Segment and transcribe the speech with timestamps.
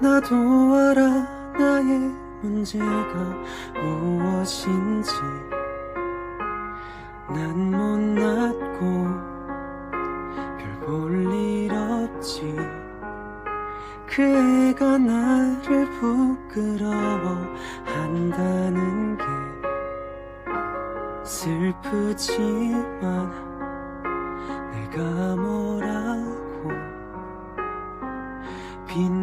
[0.00, 0.34] 나도
[0.74, 2.10] 알아 나의
[2.40, 2.84] 문제가
[3.82, 5.12] 무엇인지.
[7.28, 8.78] 난 못났고
[10.58, 12.56] 별 볼 일 없지.
[14.06, 17.36] 그 애가 나를 부끄러워
[17.84, 19.24] 한다는 게
[21.22, 23.00] 슬프지만
[24.72, 26.70] 내가 뭐라고
[28.88, 29.19] 누군가를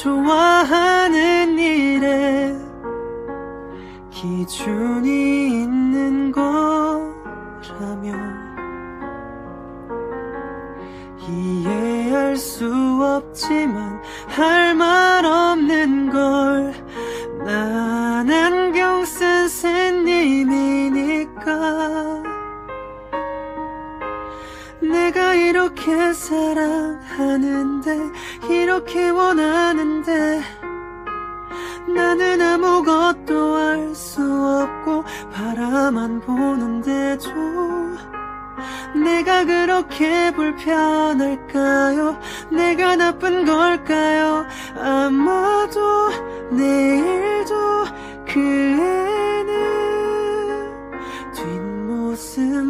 [0.00, 2.56] 좋아하는 일에
[4.10, 7.60] 기준이 있는 거라면
[11.18, 12.64] 이해할 수
[13.02, 15.69] 없지만 할 말 없는
[25.10, 27.98] 내가 이렇게 사랑하는데
[28.48, 30.40] 이렇게 원하는데
[31.92, 37.28] 나는 아무것도 알 수 없고 바라만 보는데도
[38.94, 42.16] 내가 그렇게 불편할까요?
[42.52, 44.46] 내가 나쁜 걸까요?
[44.76, 46.10] 아마도
[46.52, 47.56] 내일도
[48.28, 48.38] 그
[49.40, 49.52] 애는
[51.32, 52.60] 뒷모습만.